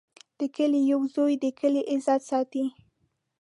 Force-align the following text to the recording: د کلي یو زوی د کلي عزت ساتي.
د 0.39 0.41
کلي 0.55 0.81
یو 0.91 1.01
زوی 1.15 1.33
د 1.43 1.45
کلي 1.59 1.81
عزت 1.91 2.21
ساتي. 2.29 2.63